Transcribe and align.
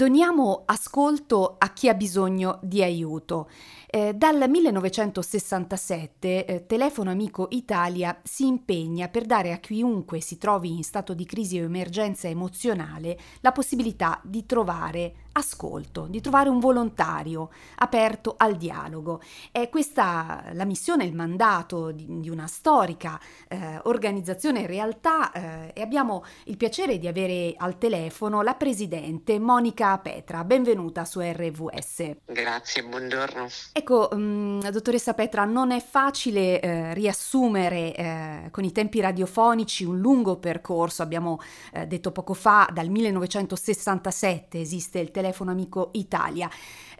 Doniamo 0.00 0.62
ascolto 0.64 1.56
a 1.58 1.74
chi 1.74 1.90
ha 1.90 1.94
bisogno 1.94 2.58
di 2.62 2.82
aiuto. 2.82 3.50
Eh, 3.86 4.14
dal 4.14 4.48
1967 4.48 6.46
eh, 6.46 6.64
Telefono 6.64 7.10
Amico 7.10 7.48
Italia 7.50 8.18
si 8.22 8.46
impegna 8.46 9.08
per 9.08 9.26
dare 9.26 9.52
a 9.52 9.58
chiunque 9.58 10.22
si 10.22 10.38
trovi 10.38 10.74
in 10.74 10.84
stato 10.84 11.12
di 11.12 11.26
crisi 11.26 11.60
o 11.60 11.64
emergenza 11.64 12.28
emozionale 12.28 13.18
la 13.42 13.52
possibilità 13.52 14.18
di 14.24 14.46
trovare 14.46 15.28
ascolto, 15.40 16.06
di 16.06 16.20
trovare 16.20 16.48
un 16.48 16.60
volontario 16.60 17.50
aperto 17.76 18.34
al 18.36 18.56
dialogo. 18.56 19.20
È 19.50 19.68
questa 19.68 20.44
la 20.52 20.64
missione, 20.64 21.04
il 21.04 21.14
mandato 21.14 21.90
di, 21.90 22.06
di 22.20 22.28
una 22.28 22.46
storica 22.46 23.18
eh, 23.48 23.80
organizzazione 23.84 24.60
in 24.60 24.66
realtà 24.66 25.32
eh, 25.32 25.72
e 25.74 25.80
abbiamo 25.80 26.24
il 26.44 26.56
piacere 26.56 26.98
di 26.98 27.08
avere 27.08 27.54
al 27.56 27.78
telefono 27.78 28.42
la 28.42 28.54
presidente 28.54 29.38
Monica 29.38 29.98
Petra. 29.98 30.44
Benvenuta 30.44 31.04
su 31.04 31.20
RVS. 31.20 32.16
Grazie, 32.26 32.84
buongiorno. 32.84 33.46
Ecco, 33.72 34.08
mh, 34.12 34.18
mm, 34.18 34.60
dottoressa 34.68 35.14
Petra, 35.14 35.44
non 35.44 35.70
è 35.70 35.80
facile 35.80 36.60
eh, 36.60 36.94
riassumere 36.94 37.94
eh, 37.94 38.48
con 38.50 38.64
i 38.64 38.72
tempi 38.72 39.00
radiofonici 39.00 39.84
un 39.84 39.98
lungo 39.98 40.36
percorso, 40.36 41.02
abbiamo 41.02 41.40
eh, 41.72 41.86
detto 41.86 42.12
poco 42.12 42.34
fa, 42.34 42.68
dal 42.72 42.88
1967 42.88 44.60
esiste 44.60 44.98
il 44.98 45.10
telefono 45.10 45.29
amico 45.48 45.90
Italia. 45.94 46.50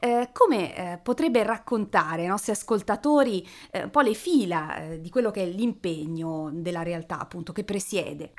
Eh, 0.02 0.30
come 0.32 0.74
eh, 0.74 0.98
potrebbe 0.98 1.42
raccontare 1.42 2.22
ai 2.22 2.28
nostri 2.28 2.52
ascoltatori 2.52 3.46
eh, 3.70 3.82
un 3.82 3.90
po' 3.90 4.00
le 4.00 4.14
fila 4.14 4.76
eh, 4.76 5.00
di 5.00 5.10
quello 5.10 5.30
che 5.30 5.42
è 5.42 5.46
l'impegno 5.46 6.48
della 6.52 6.82
realtà 6.82 7.18
appunto 7.18 7.52
che 7.52 7.64
presiede? 7.64 8.32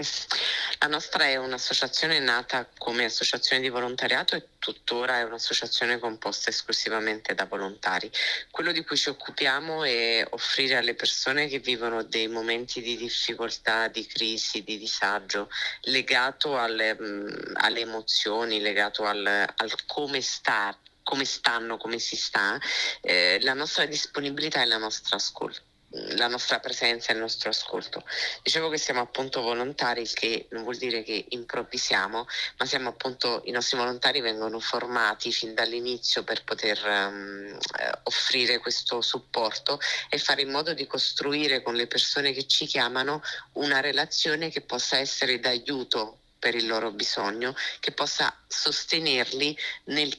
La 0.80 0.88
nostra 0.88 1.26
è 1.26 1.36
un'associazione 1.36 2.18
nata 2.18 2.68
come 2.80 3.06
associazione 3.06 3.62
di 3.62 3.70
volontariato 3.70 4.36
e 4.36 4.48
tuttora 4.58 5.20
è 5.20 5.24
un'associazione 5.24 6.00
composta 6.00 6.50
esclusivamente 6.50 7.36
da 7.36 7.46
volontari. 7.46 8.10
Quello 8.50 8.72
di 8.72 8.84
cui 8.84 8.98
ci 8.98 9.10
occupiamo 9.10 9.84
è 9.84 10.26
offrire 10.32 10.78
alle 10.78 10.96
persone 10.96 11.48
che 11.48 11.60
vivono 11.60 12.02
dei 12.02 12.28
momenti 12.28 12.82
di 12.82 12.98
difficoltà, 12.98 13.88
di 13.88 14.06
crisi, 14.08 14.64
di 14.64 14.80
disagio, 14.80 15.50
legato 15.82 16.58
alle, 16.58 16.96
mh, 17.00 17.54
alle 17.58 17.82
emozioni, 17.82 18.60
legato 18.60 19.04
al, 19.04 19.26
al 19.26 19.86
come 19.86 20.22
stare 20.22 20.78
come 21.04 21.26
stanno, 21.26 21.78
come 21.78 22.00
si 22.00 22.16
sta, 22.16 22.60
eh, 23.02 23.40
la 23.42 23.54
nostra 23.54 23.86
disponibilità 23.86 24.62
e 24.62 24.66
la 24.66 24.78
nostra 24.78 25.18
ascolto 25.18 25.62
la 25.92 26.28
nostra 26.28 26.60
presenza 26.60 27.12
e 27.12 27.16
il 27.16 27.20
nostro 27.20 27.50
ascolto. 27.50 28.04
Dicevo 28.42 28.70
che 28.70 28.78
siamo 28.78 29.02
appunto 29.02 29.42
volontari, 29.42 30.02
il 30.02 30.14
che 30.14 30.48
non 30.52 30.64
vuol 30.64 30.78
dire 30.78 31.04
che 31.04 31.26
improvvisiamo, 31.30 32.28
ma 32.58 32.66
siamo 32.66 32.90
appunto, 32.90 33.42
i 33.46 33.52
nostri 33.52 33.78
volontari 33.78 34.22
vengono 34.22 34.60
formati 34.60 35.32
fin 35.32 35.54
dall'inizio 35.54 36.24
per 36.24 36.44
poter 36.44 36.82
um, 36.86 37.58
offrire 38.04 38.60
questo 38.60 39.02
supporto 39.02 39.80
e 40.10 40.18
fare 40.18 40.44
in 40.44 40.52
modo 40.52 40.74
di 40.74 40.88
costruire 40.88 41.62
con 41.62 41.76
le 41.76 41.88
persone 41.88 42.32
che 42.32 42.48
ci 42.48 42.66
chiamano 42.66 43.22
una 43.54 43.82
relazione 43.82 44.50
che 44.50 44.62
possa 44.62 44.98
essere 44.98 45.40
d'aiuto 45.40 46.20
per 46.40 46.56
il 46.56 46.68
loro 46.68 46.92
bisogno, 46.92 47.54
che 47.80 47.92
possa 47.92 48.36
sostenerli 48.48 49.56
nel 49.86 50.18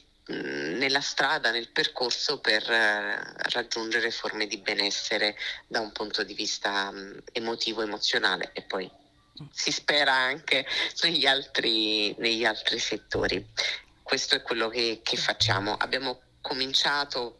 nella 0.83 1.01
strada, 1.01 1.49
nel 1.49 1.69
percorso 1.69 2.39
per 2.39 2.69
eh, 2.69 3.33
raggiungere 3.51 4.11
forme 4.11 4.47
di 4.47 4.57
benessere 4.57 5.37
da 5.65 5.79
un 5.79 5.93
punto 5.93 6.23
di 6.23 6.33
vista 6.33 6.89
um, 6.91 7.17
emotivo, 7.31 7.81
emozionale 7.81 8.51
e 8.53 8.63
poi 8.63 8.89
si 9.51 9.71
spera 9.71 10.13
anche 10.13 10.65
negli 11.01 11.25
altri, 11.25 12.13
negli 12.17 12.43
altri 12.43 12.79
settori. 12.79 13.45
Questo 14.01 14.35
è 14.35 14.41
quello 14.41 14.67
che, 14.67 14.99
che 15.01 15.15
facciamo. 15.15 15.75
Abbiamo 15.75 16.21
cominciato 16.41 17.39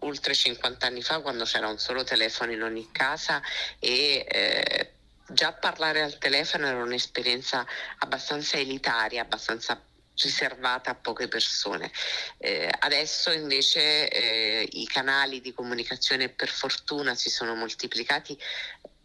oltre 0.00 0.34
50 0.34 0.86
anni 0.86 1.02
fa 1.02 1.20
quando 1.20 1.44
c'era 1.44 1.68
un 1.68 1.78
solo 1.78 2.04
telefono 2.04 2.52
in 2.52 2.62
ogni 2.62 2.88
casa 2.90 3.42
e 3.78 4.24
eh, 4.26 4.92
già 5.28 5.52
parlare 5.52 6.02
al 6.02 6.16
telefono 6.16 6.66
era 6.66 6.82
un'esperienza 6.82 7.66
abbastanza 7.98 8.56
elitaria, 8.56 9.22
abbastanza 9.22 9.80
riservata 10.20 10.90
a 10.90 10.94
poche 10.94 11.28
persone. 11.28 11.90
Eh, 12.38 12.68
adesso 12.80 13.30
invece 13.30 14.08
eh, 14.08 14.68
i 14.72 14.86
canali 14.86 15.40
di 15.40 15.52
comunicazione 15.52 16.28
per 16.28 16.48
fortuna 16.48 17.14
si 17.14 17.30
sono 17.30 17.54
moltiplicati 17.54 18.38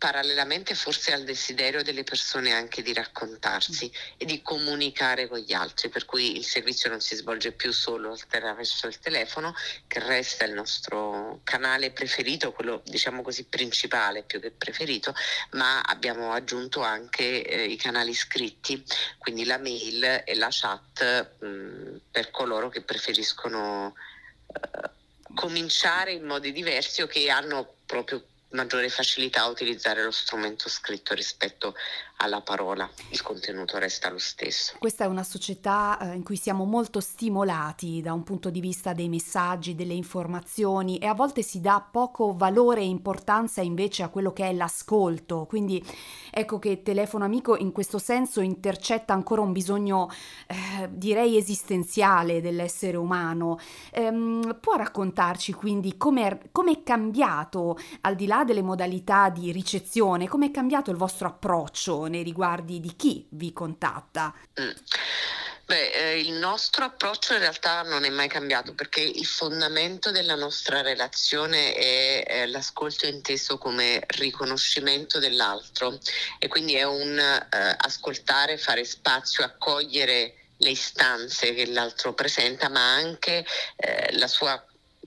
parallelamente 0.03 0.75
forse 0.75 1.13
al 1.13 1.23
desiderio 1.23 1.81
delle 1.81 2.03
persone 2.03 2.51
anche 2.51 2.81
di 2.81 2.91
raccontarsi 2.91 3.89
e 4.17 4.25
di 4.25 4.41
comunicare 4.41 5.29
con 5.29 5.37
gli 5.39 5.53
altri, 5.53 5.87
per 5.87 6.03
cui 6.03 6.35
il 6.35 6.43
servizio 6.43 6.89
non 6.89 6.99
si 6.99 7.15
svolge 7.15 7.53
più 7.53 7.71
solo 7.71 8.11
attraverso 8.11 8.87
il 8.87 8.99
telefono, 8.99 9.55
che 9.87 9.99
resta 9.99 10.43
il 10.43 10.51
nostro 10.51 11.39
canale 11.45 11.91
preferito, 11.91 12.51
quello 12.51 12.81
diciamo 12.83 13.21
così 13.21 13.45
principale 13.45 14.23
più 14.23 14.41
che 14.41 14.51
preferito, 14.51 15.15
ma 15.51 15.79
abbiamo 15.79 16.33
aggiunto 16.33 16.81
anche 16.81 17.41
eh, 17.41 17.63
i 17.63 17.77
canali 17.77 18.13
scritti, 18.13 18.83
quindi 19.17 19.45
la 19.45 19.57
mail 19.57 20.23
e 20.25 20.35
la 20.35 20.49
chat 20.51 21.37
mh, 21.39 21.47
mm, 21.47 21.95
per 22.11 22.29
coloro 22.29 22.67
che 22.67 22.81
preferiscono 22.81 23.95
eh, 24.47 24.89
cominciare 25.33 26.11
in 26.11 26.25
modi 26.25 26.51
diversi 26.51 27.01
o 27.01 27.07
che 27.07 27.29
hanno 27.29 27.75
proprio 27.85 28.25
maggiore 28.53 28.89
facilità 28.89 29.41
a 29.41 29.47
utilizzare 29.47 30.03
lo 30.03 30.11
strumento 30.11 30.69
scritto 30.69 31.13
rispetto 31.13 31.75
alla 32.23 32.41
parola, 32.41 32.89
il 33.09 33.21
contenuto 33.21 33.77
resta 33.77 34.09
lo 34.09 34.17
stesso. 34.17 34.75
Questa 34.79 35.03
è 35.03 35.07
una 35.07 35.23
società 35.23 35.97
eh, 35.99 36.15
in 36.15 36.23
cui 36.23 36.37
siamo 36.37 36.63
molto 36.63 37.01
stimolati 37.01 38.01
da 38.01 38.13
un 38.13 38.23
punto 38.23 38.49
di 38.49 38.61
vista 38.61 38.93
dei 38.93 39.09
messaggi, 39.09 39.75
delle 39.75 39.93
informazioni 39.93 40.97
e 40.99 41.05
a 41.05 41.13
volte 41.13 41.41
si 41.41 41.59
dà 41.59 41.85
poco 41.91 42.33
valore 42.33 42.79
e 42.79 42.85
importanza 42.85 43.61
invece 43.61 44.03
a 44.03 44.07
quello 44.07 44.31
che 44.31 44.47
è 44.47 44.53
l'ascolto. 44.53 45.45
Quindi 45.45 45.83
ecco 46.31 46.59
che 46.59 46.81
Telefono 46.81 47.25
Amico 47.25 47.57
in 47.57 47.73
questo 47.73 47.97
senso 47.97 48.39
intercetta 48.39 49.13
ancora 49.13 49.41
un 49.41 49.51
bisogno 49.51 50.09
eh, 50.47 50.89
direi 50.91 51.35
esistenziale 51.35 52.39
dell'essere 52.39 52.95
umano. 52.95 53.59
Ehm, 53.91 54.59
può 54.61 54.75
raccontarci 54.75 55.51
quindi 55.51 55.97
come 55.97 56.39
è 56.49 56.83
cambiato 56.83 57.77
al 58.01 58.15
di 58.15 58.27
là 58.27 58.45
delle 58.45 58.61
modalità 58.61 59.29
di 59.29 59.51
ricezione, 59.51 60.29
come 60.29 60.47
è 60.47 60.51
cambiato 60.51 60.89
il 60.89 60.97
vostro 60.97 61.27
approccio 61.27 62.11
nei 62.13 62.23
riguardi 62.23 62.79
di 62.79 62.95
chi 62.95 63.25
vi 63.29 63.51
contatta? 63.51 64.33
Mm. 64.61 64.69
Beh, 65.65 65.91
eh, 65.91 66.19
il 66.19 66.33
nostro 66.33 66.83
approccio 66.83 67.33
in 67.33 67.39
realtà 67.39 67.83
non 67.83 68.03
è 68.03 68.09
mai 68.09 68.27
cambiato 68.27 68.73
perché 68.73 69.01
il 69.01 69.25
fondamento 69.25 70.11
della 70.11 70.35
nostra 70.35 70.81
relazione 70.81 71.73
è 71.73 72.23
eh, 72.27 72.47
l'ascolto 72.47 73.07
inteso 73.07 73.57
come 73.57 74.03
riconoscimento 74.07 75.19
dell'altro 75.19 75.97
e 76.37 76.49
quindi 76.49 76.75
è 76.75 76.83
un 76.83 77.17
eh, 77.17 77.75
ascoltare, 77.77 78.57
fare 78.57 78.83
spazio, 78.83 79.45
accogliere 79.45 80.35
le 80.57 80.69
istanze 80.69 81.53
che 81.53 81.65
l'altro 81.67 82.13
presenta, 82.13 82.69
ma 82.69 82.93
anche 82.93 83.45
eh, 83.77 84.17
la 84.17 84.27
sua 84.27 84.61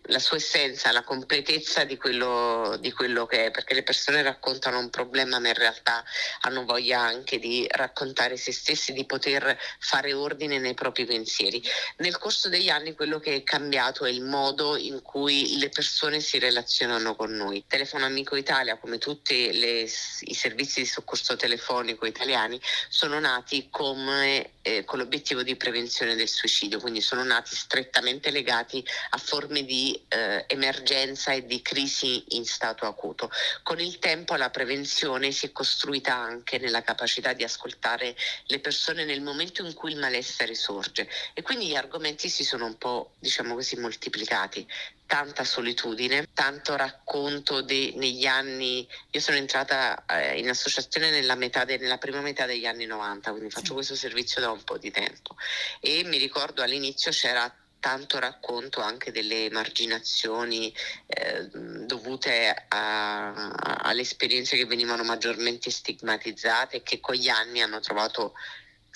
la 0.06 0.18
sua 0.18 0.36
essenza, 0.36 0.92
la 0.92 1.02
completezza 1.02 1.84
di 1.84 1.96
quello, 1.96 2.76
di 2.80 2.92
quello, 2.92 3.26
che 3.26 3.46
è, 3.46 3.50
perché 3.50 3.74
le 3.74 3.82
persone 3.82 4.22
raccontano 4.22 4.78
un 4.78 4.90
problema 4.90 5.38
ma 5.38 5.48
in 5.48 5.54
realtà 5.54 6.04
hanno 6.42 6.64
voglia 6.64 7.00
anche 7.00 7.38
di 7.38 7.66
raccontare 7.68 8.36
se 8.36 8.52
stessi, 8.52 8.92
di 8.92 9.04
poter 9.04 9.58
fare 9.78 10.12
ordine 10.12 10.58
nei 10.58 10.74
propri 10.74 11.04
pensieri. 11.04 11.62
Nel 11.98 12.18
corso 12.18 12.48
degli 12.48 12.68
anni 12.68 12.94
quello 12.94 13.18
che 13.18 13.34
è 13.34 13.42
cambiato 13.42 14.04
è 14.04 14.10
il 14.10 14.22
modo 14.22 14.76
in 14.76 15.02
cui 15.02 15.58
le 15.58 15.68
persone 15.68 16.20
si 16.20 16.38
relazionano 16.38 17.16
con 17.16 17.32
noi. 17.32 17.64
Telefono 17.66 18.04
Amico 18.04 18.36
Italia, 18.36 18.78
come 18.78 18.98
tutti 18.98 19.34
i 19.34 20.34
servizi 20.34 20.80
di 20.80 20.86
soccorso 20.86 21.36
telefonico 21.36 22.06
italiani, 22.06 22.60
sono 22.88 23.18
nati 23.18 23.68
come, 23.70 24.52
eh, 24.66 24.84
con 24.84 24.98
l'obiettivo 24.98 25.44
di 25.44 25.54
prevenzione 25.54 26.16
del 26.16 26.28
suicidio, 26.28 26.80
quindi 26.80 27.00
sono 27.00 27.22
nati 27.22 27.54
strettamente 27.54 28.32
legati 28.32 28.84
a 29.10 29.16
forme 29.16 29.64
di 29.64 29.98
eh, 30.08 30.44
emergenza 30.48 31.32
e 31.32 31.46
di 31.46 31.62
crisi 31.62 32.24
in 32.30 32.44
stato 32.44 32.84
acuto. 32.84 33.30
Con 33.62 33.78
il 33.78 34.00
tempo 34.00 34.34
la 34.34 34.50
prevenzione 34.50 35.30
si 35.30 35.46
è 35.46 35.52
costruita 35.52 36.16
anche 36.16 36.58
nella 36.58 36.82
capacità 36.82 37.32
di 37.32 37.44
ascoltare 37.44 38.16
le 38.46 38.58
persone 38.58 39.04
nel 39.04 39.22
momento 39.22 39.64
in 39.64 39.72
cui 39.72 39.92
il 39.92 39.98
malessere 39.98 40.56
sorge. 40.56 41.08
E 41.32 41.42
quindi 41.42 41.68
gli 41.68 41.76
argomenti 41.76 42.28
si 42.28 42.42
sono 42.42 42.66
un 42.66 42.76
po' 42.76 43.12
diciamo 43.20 43.54
così 43.54 43.76
moltiplicati. 43.76 44.66
Tanta 45.06 45.44
solitudine, 45.44 46.26
tanto 46.34 46.74
racconto 46.74 47.60
de, 47.62 47.92
negli 47.94 48.26
anni, 48.26 48.84
io 49.12 49.20
sono 49.20 49.36
entrata 49.36 50.04
eh, 50.06 50.36
in 50.40 50.48
associazione 50.48 51.10
nella, 51.10 51.36
de, 51.36 51.78
nella, 51.78 51.98
prima 51.98 52.20
metà 52.20 52.44
degli 52.44 52.66
anni 52.66 52.86
90, 52.86 53.30
quindi 53.30 53.50
faccio 53.50 53.74
questo 53.74 53.94
servizio 53.94 54.40
da 54.40 54.55
un 54.56 54.64
po' 54.64 54.78
di 54.78 54.90
tempo. 54.90 55.36
E 55.80 56.02
mi 56.04 56.18
ricordo 56.18 56.62
all'inizio 56.62 57.10
c'era 57.10 57.52
tanto 57.78 58.18
racconto 58.18 58.80
anche 58.80 59.12
delle 59.12 59.44
emarginazioni 59.44 60.74
eh, 61.06 61.48
dovute 61.86 62.66
a, 62.68 63.52
alle 63.52 64.00
esperienze 64.00 64.56
che 64.56 64.66
venivano 64.66 65.04
maggiormente 65.04 65.70
stigmatizzate 65.70 66.76
e 66.76 66.82
che 66.82 66.98
con 66.98 67.14
gli 67.14 67.28
anni 67.28 67.62
hanno 67.62 67.78
trovato 67.78 68.34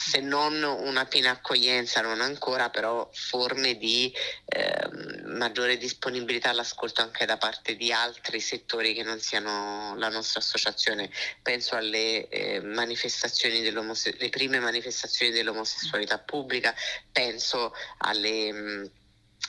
se 0.03 0.21
non 0.21 0.63
una 0.63 1.05
piena 1.05 1.33
accoglienza, 1.33 2.01
non 2.01 2.23
ancora, 2.23 2.71
però 2.71 3.07
forme 3.13 3.77
di 3.77 4.11
eh, 4.47 4.89
maggiore 5.25 5.77
disponibilità 5.77 6.49
all'ascolto 6.49 7.03
anche 7.03 7.27
da 7.27 7.37
parte 7.37 7.77
di 7.77 7.93
altri 7.93 8.41
settori 8.41 8.95
che 8.95 9.03
non 9.03 9.21
siano 9.21 9.95
la 9.99 10.09
nostra 10.09 10.41
associazione. 10.41 11.11
Penso 11.43 11.77
alle 11.77 12.27
eh, 12.29 12.61
manifestazioni 12.63 13.61
le 13.61 14.29
prime 14.31 14.59
manifestazioni 14.59 15.33
dell'omosessualità 15.33 16.19
pubblica, 16.19 16.75
penso 17.13 17.75
alle 17.99 18.53
mh, 18.53 18.91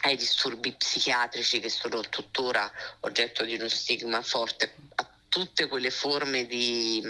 ai 0.02 0.18
disturbi 0.18 0.74
psichiatrici 0.74 1.62
che 1.62 1.70
sono 1.70 2.02
tuttora 2.02 2.70
oggetto 3.02 3.46
di 3.46 3.56
uno 3.56 3.70
stigma 3.70 4.22
forte, 4.22 4.74
a 4.96 5.10
tutte 5.30 5.68
quelle 5.68 5.92
forme 5.92 6.46
di, 6.46 7.02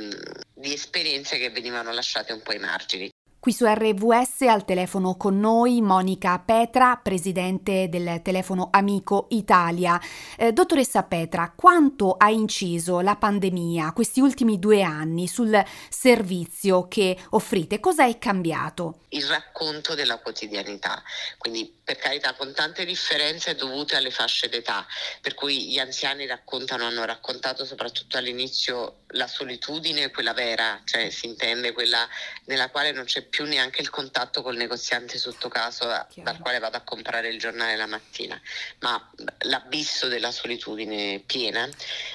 di 0.54 0.74
esperienze 0.74 1.40
che 1.40 1.50
venivano 1.50 1.92
lasciate 1.92 2.34
un 2.34 2.44
po' 2.44 2.52
ai 2.52 2.60
margini. 2.60 3.12
Qui 3.42 3.54
su 3.54 3.66
RVS 3.66 4.42
al 4.42 4.66
telefono 4.66 5.18
con 5.18 5.40
noi 5.40 5.82
Monica 5.82 6.38
Petra, 6.38 7.00
presidente 7.02 7.90
del 7.90 8.22
telefono 8.22 8.68
Amico 8.72 9.26
Italia. 9.32 10.00
Eh, 10.38 10.52
dottoressa 10.52 11.02
Petra, 11.02 11.52
quanto 11.56 12.18
ha 12.20 12.30
inciso 12.30 13.00
la 13.00 13.16
pandemia 13.16 13.94
questi 13.94 14.20
ultimi 14.20 14.60
due 14.60 14.84
anni 14.84 15.28
sul 15.28 15.60
servizio 15.90 16.88
che 16.88 17.18
offrite? 17.32 17.80
Cosa 17.80 18.06
è 18.06 18.20
cambiato? 18.20 19.00
Il 19.10 19.26
racconto 19.26 19.96
della 19.96 20.20
quotidianità, 20.20 21.02
quindi 21.40 21.80
per 21.84 21.98
carità 21.98 22.36
con 22.36 22.54
tante 22.54 22.86
differenze 22.86 23.56
dovute 23.56 23.96
alle 23.96 24.12
fasce 24.12 24.50
d'età, 24.50 24.86
per 25.20 25.34
cui 25.34 25.72
gli 25.72 25.80
anziani 25.80 26.28
raccontano, 26.28 26.86
hanno 26.86 27.06
raccontato 27.06 27.66
soprattutto 27.66 28.18
all'inizio 28.18 28.98
la 29.14 29.28
solitudine, 29.28 30.12
quella 30.12 30.34
vera, 30.34 30.80
cioè 30.86 31.10
si 31.10 31.26
intende 31.26 31.74
quella 31.74 32.08
nella 32.46 32.70
quale 32.70 32.92
non 32.92 33.06
c'è 33.06 33.30
più 33.32 33.46
neanche 33.46 33.82
il 33.82 33.90
contatto 33.90 34.44
col 34.44 34.58
negoziante 34.58 35.18
sotto 35.18 35.48
caso 35.48 35.86
Chiaro. 35.86 36.10
dal 36.16 36.40
quale 36.40 36.60
vado 36.60 36.78
a 36.78 36.82
comprare 36.82 37.30
il 37.30 37.40
giornale 37.40 37.78
la 37.78 37.88
mattina, 37.88 38.40
ma 38.80 39.10
l'abisso 39.46 40.10
della 40.10 40.32
solitudine 40.32 41.24
piena 41.26 41.68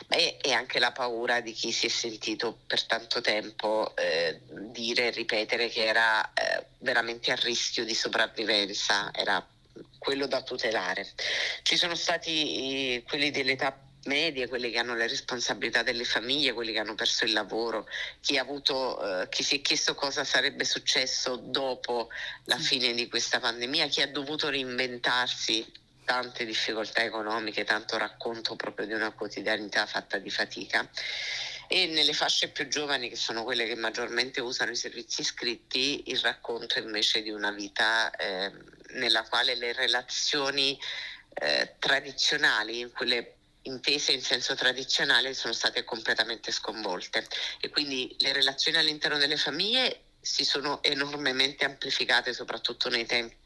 e, 0.08 0.36
e 0.40 0.52
anche 0.52 0.78
la 0.78 0.92
paura 0.92 1.40
di 1.40 1.52
chi 1.52 1.72
si 1.72 1.86
è 1.86 1.88
sentito 1.88 2.58
per 2.66 2.84
tanto 2.84 3.22
tempo 3.22 3.96
eh, 3.96 4.40
dire 4.70 5.06
e 5.06 5.10
ripetere 5.10 5.68
che 5.68 5.86
era 5.86 6.32
eh, 6.34 6.66
veramente 6.78 7.32
a 7.32 7.36
rischio 7.36 7.84
di 7.84 7.94
sopravvivenza, 7.94 9.10
era 9.12 9.44
quello 9.98 10.26
da 10.26 10.42
tutelare. 10.42 11.08
Ci 11.62 11.78
sono 11.78 11.94
stati 11.94 12.94
eh, 12.94 13.04
quelli 13.04 13.30
dell'età 13.30 13.74
medie, 14.06 14.48
quelli 14.48 14.70
che 14.70 14.78
hanno 14.78 14.94
le 14.94 15.06
responsabilità 15.06 15.82
delle 15.82 16.04
famiglie, 16.04 16.52
quelli 16.52 16.72
che 16.72 16.78
hanno 16.78 16.94
perso 16.94 17.24
il 17.24 17.32
lavoro, 17.32 17.86
chi, 18.20 18.38
ha 18.38 18.42
avuto, 18.42 19.22
eh, 19.22 19.28
chi 19.28 19.42
si 19.42 19.56
è 19.56 19.60
chiesto 19.60 19.94
cosa 19.94 20.24
sarebbe 20.24 20.64
successo 20.64 21.36
dopo 21.36 22.08
la 22.44 22.58
fine 22.58 22.94
di 22.94 23.08
questa 23.08 23.40
pandemia, 23.40 23.86
chi 23.88 24.02
ha 24.02 24.08
dovuto 24.08 24.48
reinventarsi 24.48 25.84
tante 26.04 26.44
difficoltà 26.44 27.02
economiche, 27.02 27.64
tanto 27.64 27.98
racconto 27.98 28.56
proprio 28.56 28.86
di 28.86 28.92
una 28.92 29.10
quotidianità 29.10 29.84
fatta 29.86 30.18
di 30.18 30.30
fatica. 30.30 30.88
E 31.68 31.86
nelle 31.86 32.12
fasce 32.12 32.48
più 32.48 32.68
giovani, 32.68 33.08
che 33.08 33.16
sono 33.16 33.42
quelle 33.42 33.66
che 33.66 33.74
maggiormente 33.74 34.40
usano 34.40 34.70
i 34.70 34.76
servizi 34.76 35.22
iscritti, 35.22 36.04
il 36.06 36.20
racconto 36.20 36.78
invece 36.78 37.22
di 37.22 37.30
una 37.30 37.50
vita 37.50 38.14
eh, 38.14 38.52
nella 38.90 39.24
quale 39.24 39.56
le 39.56 39.72
relazioni 39.72 40.78
eh, 41.34 41.74
tradizionali, 41.78 42.88
quelle 42.92 43.35
intese 43.66 44.12
in 44.12 44.22
senso 44.22 44.54
tradizionale 44.54 45.34
sono 45.34 45.52
state 45.52 45.84
completamente 45.84 46.50
sconvolte 46.50 47.26
e 47.60 47.68
quindi 47.68 48.14
le 48.18 48.32
relazioni 48.32 48.78
all'interno 48.78 49.18
delle 49.18 49.36
famiglie 49.36 50.02
si 50.20 50.44
sono 50.44 50.82
enormemente 50.82 51.64
amplificate 51.64 52.32
soprattutto 52.32 52.88
nei 52.88 53.06
tempi 53.06 53.44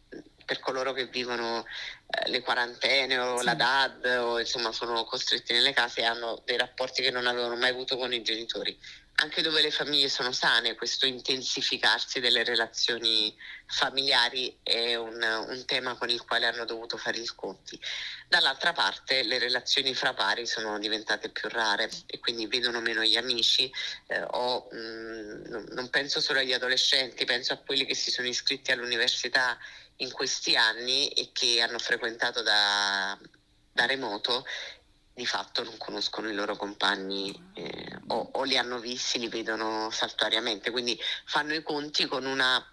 per 0.50 0.58
coloro 0.58 0.92
che 0.92 1.06
vivono 1.06 1.64
eh, 1.64 2.28
le 2.28 2.40
quarantene 2.40 3.16
o 3.18 3.38
sì. 3.38 3.44
la 3.44 3.54
DAD 3.54 4.04
o 4.18 4.40
insomma 4.40 4.72
sono 4.72 5.04
costretti 5.04 5.52
nelle 5.52 5.72
case 5.72 6.00
e 6.00 6.04
hanno 6.04 6.42
dei 6.44 6.56
rapporti 6.56 7.02
che 7.02 7.12
non 7.12 7.28
avevano 7.28 7.54
mai 7.54 7.70
avuto 7.70 7.96
con 7.96 8.12
i 8.12 8.22
genitori 8.22 8.76
anche 9.22 9.42
dove 9.42 9.60
le 9.60 9.70
famiglie 9.70 10.08
sono 10.08 10.32
sane, 10.32 10.74
questo 10.74 11.06
intensificarsi 11.06 12.20
delle 12.20 12.42
relazioni 12.42 13.34
familiari 13.66 14.58
è 14.62 14.94
un, 14.94 15.22
un, 15.22 15.64
tema 15.66 15.94
con 15.94 16.08
il 16.08 16.24
quale 16.24 16.46
hanno 16.46 16.64
dovuto 16.64 16.96
fare 16.96 17.18
i 17.18 17.26
conti. 17.26 17.78
Dall'altra 18.28 18.72
parte 18.72 19.22
le 19.22 19.38
relazioni 19.38 19.94
fra 19.94 20.14
pari 20.14 20.46
sono 20.46 20.78
diventate 20.78 21.28
più 21.28 21.48
rare 21.50 21.90
e 22.06 22.18
quindi 22.18 22.46
vedono 22.46 22.80
meno 22.80 23.02
gli 23.02 23.16
amici 23.16 23.70
eh, 24.06 24.22
o 24.22 24.68
mh, 24.70 24.76
mm, 24.76 25.64
non 25.72 25.90
penso 25.90 26.20
solo 26.20 26.38
agli 26.38 26.54
adolescenti, 26.54 27.26
penso 27.26 27.52
a 27.52 27.58
quelli 27.58 27.84
che 27.84 27.94
si 27.94 28.10
sono 28.10 28.26
iscritti 28.26 28.72
all'università 28.72 29.58
in 29.96 30.10
questi 30.12 30.56
anni 30.56 31.08
e 31.10 31.28
che 31.32 31.60
hanno 31.60 31.78
frequentato 31.78 32.40
da, 32.40 33.18
da 33.70 33.84
remoto 33.84 34.46
di 35.12 35.26
fatto 35.26 35.62
non 35.62 35.76
conoscono 35.76 36.28
i 36.28 36.34
loro 36.34 36.56
compagni 36.56 37.50
eh, 37.54 37.98
o, 38.08 38.30
o, 38.32 38.42
li 38.44 38.56
hanno 38.56 38.78
visti, 38.78 39.18
li 39.18 39.28
vedono 39.28 39.90
saltuariamente, 39.90 40.70
quindi 40.70 40.98
fanno 41.26 41.54
i 41.54 41.62
conti 41.62 42.06
con 42.06 42.24
una 42.24 42.64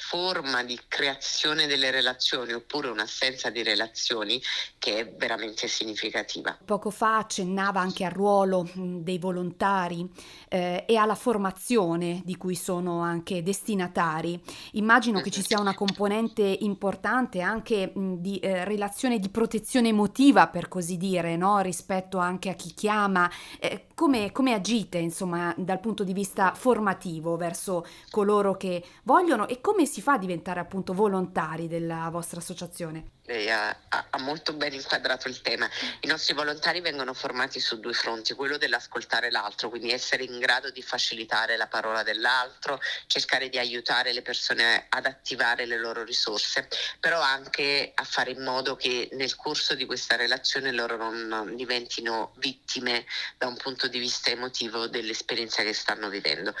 forma 0.00 0.64
di 0.64 0.78
creazione 0.88 1.66
delle 1.66 1.90
relazioni 1.90 2.52
oppure 2.52 2.88
un'assenza 2.88 3.50
di 3.50 3.62
relazioni 3.62 4.40
che 4.78 4.98
è 4.98 5.14
veramente 5.14 5.68
significativa. 5.68 6.58
Poco 6.64 6.90
fa 6.90 7.18
accennava 7.18 7.80
anche 7.80 8.04
al 8.04 8.10
ruolo 8.10 8.68
dei 8.74 9.18
volontari 9.18 10.08
eh, 10.48 10.84
e 10.88 10.96
alla 10.96 11.14
formazione 11.14 12.22
di 12.24 12.36
cui 12.36 12.54
sono 12.54 13.00
anche 13.00 13.42
destinatari. 13.42 14.40
Immagino 14.72 15.20
che 15.20 15.30
ci 15.30 15.42
sia 15.42 15.60
una 15.60 15.74
componente 15.74 16.42
importante 16.42 17.40
anche 17.40 17.92
mh, 17.94 18.14
di 18.14 18.38
eh, 18.38 18.64
relazione 18.64 19.18
di 19.18 19.28
protezione 19.28 19.88
emotiva, 19.88 20.48
per 20.48 20.68
così 20.68 20.96
dire, 20.96 21.36
no? 21.36 21.60
rispetto 21.60 22.16
anche 22.18 22.48
a 22.48 22.54
chi 22.54 22.72
chiama. 22.72 23.30
Eh, 23.58 23.86
come, 23.94 24.32
come 24.32 24.54
agite, 24.54 24.96
insomma, 24.96 25.54
dal 25.58 25.78
punto 25.78 26.04
di 26.04 26.14
vista 26.14 26.54
formativo 26.54 27.36
verso 27.36 27.86
coloro 28.10 28.56
che 28.56 28.82
vogliono 29.02 29.46
e 29.46 29.60
come 29.60 29.84
si 29.90 30.00
fa 30.00 30.12
a 30.12 30.18
diventare 30.18 30.60
appunto 30.60 30.94
volontari 30.94 31.66
della 31.66 32.08
vostra 32.10 32.38
associazione? 32.38 33.18
Lei 33.30 33.48
ha, 33.48 33.74
ha, 33.88 34.18
molto 34.18 34.52
ben 34.54 34.72
inquadrato 34.72 35.28
il 35.28 35.40
tema. 35.40 35.70
I 36.00 36.06
nostri 36.08 36.34
volontari 36.34 36.80
vengono 36.80 37.14
formati 37.14 37.60
su 37.60 37.78
due 37.78 37.92
fronti, 37.92 38.34
quello 38.34 38.58
dell'ascoltare 38.58 39.30
l'altro, 39.30 39.68
quindi 39.68 39.92
essere 39.92 40.24
in 40.24 40.38
grado 40.40 40.70
di 40.70 40.82
facilitare 40.82 41.56
la 41.56 41.68
parola 41.68 42.02
dell'altro, 42.02 42.80
cercare 43.06 43.48
di 43.48 43.58
aiutare 43.58 44.12
le 44.12 44.22
persone 44.22 44.86
ad 44.88 45.06
attivare 45.06 45.64
le 45.64 45.78
loro 45.78 46.02
risorse, 46.02 46.68
però 46.98 47.20
anche 47.20 47.92
a 47.94 48.04
fare 48.04 48.32
in 48.32 48.42
modo 48.42 48.74
che 48.74 49.08
nel 49.12 49.36
corso 49.36 49.74
di 49.74 49.86
questa 49.86 50.16
relazione 50.16 50.72
loro 50.72 50.96
non 50.96 51.54
diventino 51.54 52.32
vittime 52.38 53.06
da 53.38 53.46
un 53.46 53.56
punto 53.56 53.86
di 53.86 54.00
vista 54.00 54.30
emotivo 54.30 54.88
dell'esperienza 54.88 55.62
che 55.62 55.72
stanno 55.72 56.08
vivendo. 56.08 56.52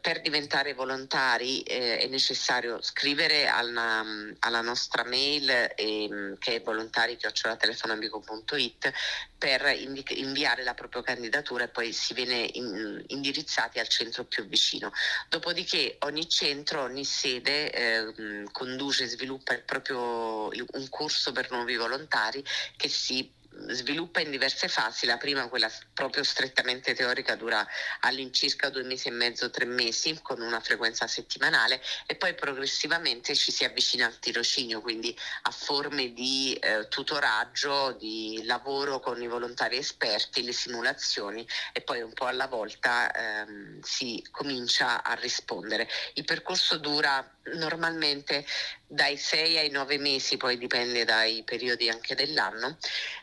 Per 0.00 0.20
diventare 0.20 0.74
volontari 0.74 1.62
eh, 1.62 1.98
è 1.98 2.06
necessario 2.08 2.82
scrivere 2.82 3.46
alla, 3.48 4.04
alla 4.40 4.60
nostra 4.60 5.04
mail 5.04 5.72
e 5.74 6.08
Ehm, 6.10 6.36
che 6.38 6.56
è 6.56 6.62
volontari.telefonamico.it 6.62 8.92
per 9.38 9.62
inviare 10.10 10.64
la 10.64 10.74
propria 10.74 11.02
candidatura 11.02 11.64
e 11.64 11.68
poi 11.68 11.92
si 11.92 12.14
viene 12.14 12.48
in, 12.52 13.04
indirizzati 13.08 13.78
al 13.78 13.88
centro 13.88 14.24
più 14.24 14.46
vicino. 14.46 14.92
Dopodiché 15.28 15.96
ogni 16.00 16.28
centro, 16.28 16.82
ogni 16.82 17.04
sede 17.04 17.70
eh, 17.72 18.44
conduce 18.50 19.04
e 19.04 19.08
sviluppa 19.08 19.56
proprio, 19.64 20.48
un 20.48 20.88
corso 20.88 21.30
per 21.32 21.50
nuovi 21.50 21.76
volontari 21.76 22.42
che 22.76 22.88
si 22.88 23.38
sviluppa 23.68 24.20
in 24.20 24.30
diverse 24.30 24.68
fasi, 24.68 25.06
la 25.06 25.16
prima, 25.16 25.48
quella 25.48 25.70
proprio 25.92 26.22
strettamente 26.22 26.94
teorica, 26.94 27.34
dura 27.34 27.66
all'incirca 28.00 28.68
due 28.70 28.82
mesi 28.82 29.08
e 29.08 29.12
mezzo, 29.12 29.50
tre 29.50 29.64
mesi, 29.64 30.18
con 30.22 30.40
una 30.40 30.60
frequenza 30.60 31.06
settimanale 31.06 31.80
e 32.06 32.14
poi 32.16 32.34
progressivamente 32.34 33.34
ci 33.34 33.52
si 33.52 33.64
avvicina 33.64 34.06
al 34.06 34.18
tirocinio, 34.18 34.80
quindi 34.80 35.16
a 35.42 35.50
forme 35.50 36.12
di 36.12 36.54
eh, 36.54 36.88
tutoraggio, 36.88 37.92
di 37.92 38.42
lavoro 38.44 39.00
con 39.00 39.20
i 39.20 39.26
volontari 39.26 39.76
esperti, 39.76 40.42
le 40.42 40.52
simulazioni 40.52 41.46
e 41.72 41.80
poi 41.80 42.00
un 42.00 42.12
po' 42.12 42.26
alla 42.26 42.46
volta 42.46 43.10
ehm, 43.12 43.80
si 43.82 44.24
comincia 44.30 45.02
a 45.02 45.14
rispondere. 45.14 45.88
Il 46.14 46.24
percorso 46.24 46.78
dura 46.78 47.28
normalmente 47.54 48.44
dai 48.86 49.16
6 49.16 49.58
ai 49.58 49.70
9 49.70 49.98
mesi, 49.98 50.36
poi 50.36 50.58
dipende 50.58 51.04
dai 51.04 51.42
periodi 51.44 51.88
anche 51.88 52.14
dell'anno, 52.14 52.76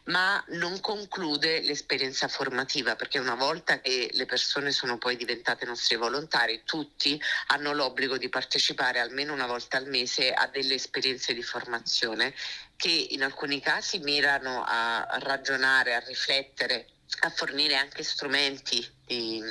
ma 0.06 0.44
non 0.50 0.80
conclude 0.80 1.62
l'esperienza 1.62 2.28
formativa 2.28 2.96
perché 2.96 3.20
una 3.20 3.36
volta 3.36 3.80
che 3.82 4.10
le 4.14 4.26
persone 4.26 4.72
sono 4.72 4.98
poi 4.98 5.18
diventate 5.18 5.66
nostri 5.66 5.96
volontari, 5.98 6.62
tutti 6.64 7.20
hanno 7.48 7.74
l'obbligo 7.74 8.18
di 8.18 8.30
partecipare 8.30 9.00
almeno 9.00 9.34
una 9.34 9.48
volta 9.48 9.78
al 9.78 9.88
mese 9.88 10.32
a 10.32 10.48
delle 10.48 10.76
esperienze 10.76 11.34
di 11.34 11.44
formazione 11.44 12.34
che 12.78 13.08
in 13.10 13.24
alcuni 13.24 13.60
casi 13.60 14.00
mirano 14.00 14.64
a 14.66 15.06
ragionare, 15.20 15.96
a 15.96 16.00
riflettere 16.00 16.88
a 17.22 17.30
fornire 17.30 17.76
anche 17.76 18.04
strumenti 18.04 18.86
di, 19.06 19.42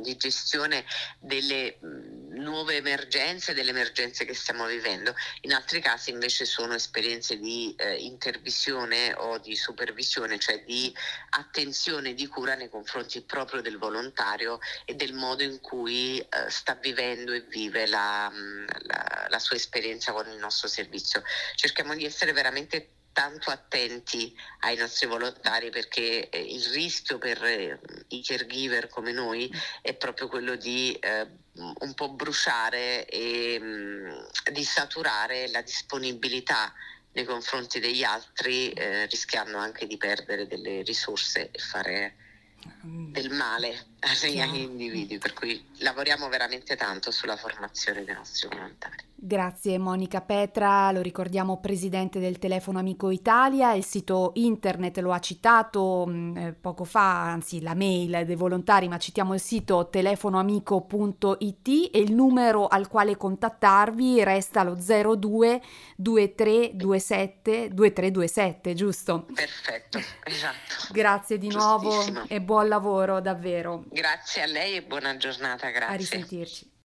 di 0.00 0.16
gestione 0.16 0.84
delle 1.18 1.78
nuove 2.30 2.76
emergenze, 2.76 3.54
delle 3.54 3.70
emergenze 3.70 4.24
che 4.24 4.34
stiamo 4.34 4.66
vivendo. 4.66 5.14
In 5.42 5.52
altri 5.52 5.80
casi 5.80 6.10
invece 6.10 6.44
sono 6.44 6.74
esperienze 6.74 7.38
di 7.38 7.74
eh, 7.76 7.96
intervisione 7.96 9.14
o 9.14 9.38
di 9.38 9.56
supervisione, 9.56 10.38
cioè 10.38 10.62
di 10.64 10.94
attenzione, 11.30 12.14
di 12.14 12.26
cura 12.26 12.54
nei 12.54 12.68
confronti 12.68 13.22
proprio 13.22 13.60
del 13.60 13.78
volontario 13.78 14.58
e 14.84 14.94
del 14.94 15.14
modo 15.14 15.42
in 15.42 15.60
cui 15.60 16.18
eh, 16.18 16.26
sta 16.48 16.74
vivendo 16.74 17.32
e 17.32 17.40
vive 17.42 17.86
la, 17.86 18.30
la, 18.82 19.26
la 19.28 19.38
sua 19.38 19.56
esperienza 19.56 20.12
con 20.12 20.28
il 20.28 20.38
nostro 20.38 20.68
servizio. 20.68 21.22
Cerchiamo 21.54 21.94
di 21.94 22.04
essere 22.04 22.32
veramente 22.32 22.99
tanto 23.12 23.50
attenti 23.50 24.34
ai 24.60 24.76
nostri 24.76 25.06
volontari 25.06 25.70
perché 25.70 26.28
eh, 26.28 26.40
il 26.40 26.64
rischio 26.72 27.18
per 27.18 27.42
eh, 27.44 27.80
i 28.08 28.22
caregiver 28.22 28.88
come 28.88 29.12
noi 29.12 29.50
è 29.82 29.94
proprio 29.94 30.28
quello 30.28 30.56
di 30.56 30.92
eh, 30.92 31.26
un 31.54 31.94
po' 31.94 32.10
bruciare 32.10 33.06
e 33.06 33.58
mh, 33.58 33.64
mm, 33.64 34.52
di 34.52 34.64
saturare 34.64 35.48
la 35.50 35.62
disponibilità 35.62 36.72
nei 37.12 37.24
confronti 37.24 37.80
degli 37.80 38.04
altri 38.04 38.70
eh, 38.70 39.06
rischiando 39.06 39.58
anche 39.58 39.86
di 39.86 39.96
perdere 39.96 40.46
delle 40.46 40.82
risorse 40.82 41.50
e 41.50 41.58
fare 41.58 42.16
mm. 42.86 43.12
del 43.12 43.30
male 43.30 43.89
agli 44.00 44.60
individui, 44.60 45.18
per 45.18 45.34
cui 45.34 45.62
lavoriamo 45.78 46.28
veramente 46.28 46.76
tanto 46.76 47.10
sulla 47.10 47.36
formazione 47.36 48.04
dei 48.04 48.14
nostri 48.14 48.48
volontari. 48.48 49.08
Grazie 49.22 49.76
Monica 49.76 50.22
Petra, 50.22 50.90
lo 50.92 51.02
ricordiamo 51.02 51.60
presidente 51.60 52.18
del 52.20 52.38
Telefono 52.38 52.78
Amico 52.78 53.10
Italia, 53.10 53.74
il 53.74 53.84
sito 53.84 54.30
internet 54.36 54.96
lo 55.00 55.12
ha 55.12 55.18
citato 55.18 56.06
mm, 56.08 56.36
eh, 56.38 56.52
poco 56.58 56.84
fa, 56.84 57.24
anzi 57.24 57.60
la 57.60 57.74
mail 57.74 58.24
dei 58.24 58.34
volontari, 58.34 58.88
ma 58.88 58.96
citiamo 58.96 59.34
il 59.34 59.40
sito 59.40 59.90
telefonoamico.it 59.90 61.68
e 61.92 61.98
il 61.98 62.14
numero 62.14 62.66
al 62.66 62.88
quale 62.88 63.18
contattarvi 63.18 64.24
resta 64.24 64.62
lo 64.62 64.74
02 64.74 65.60
2327 65.96 67.68
2327, 67.74 68.72
giusto? 68.72 69.26
Perfetto, 69.34 69.98
esatto. 70.24 70.92
Grazie 70.92 71.36
di 71.36 71.48
nuovo 71.50 72.02
e 72.26 72.40
buon 72.40 72.68
lavoro 72.68 73.20
davvero. 73.20 73.84
Grazie 73.92 74.42
a 74.42 74.46
lei 74.46 74.76
e 74.76 74.82
buona 74.82 75.16
giornata, 75.16 75.68
grazie. 75.70 75.94
A 75.94 75.96
risentirci. 75.96 76.69